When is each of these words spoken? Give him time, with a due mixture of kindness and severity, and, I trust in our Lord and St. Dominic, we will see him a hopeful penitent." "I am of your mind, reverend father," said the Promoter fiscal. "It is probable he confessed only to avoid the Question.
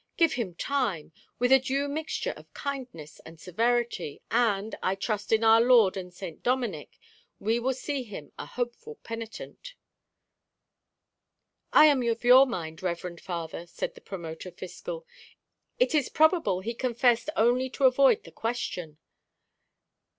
Give 0.17 0.33
him 0.33 0.55
time, 0.55 1.11
with 1.37 1.51
a 1.51 1.59
due 1.59 1.87
mixture 1.87 2.31
of 2.31 2.51
kindness 2.55 3.19
and 3.23 3.39
severity, 3.39 4.19
and, 4.31 4.73
I 4.81 4.95
trust 4.95 5.31
in 5.31 5.43
our 5.43 5.61
Lord 5.61 5.95
and 5.95 6.11
St. 6.11 6.41
Dominic, 6.41 6.97
we 7.39 7.59
will 7.59 7.75
see 7.75 8.01
him 8.01 8.31
a 8.39 8.47
hopeful 8.47 8.95
penitent." 9.03 9.75
"I 11.71 11.85
am 11.85 12.01
of 12.01 12.23
your 12.23 12.47
mind, 12.47 12.81
reverend 12.81 13.21
father," 13.21 13.67
said 13.67 13.93
the 13.93 14.01
Promoter 14.01 14.49
fiscal. 14.49 15.05
"It 15.79 15.93
is 15.93 16.09
probable 16.09 16.61
he 16.61 16.73
confessed 16.73 17.29
only 17.35 17.69
to 17.69 17.83
avoid 17.85 18.23
the 18.23 18.31
Question. 18.31 18.97